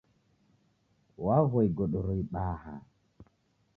Waghua 1.25 1.61
igodoro 1.69 2.11
ibaha. 2.23 2.75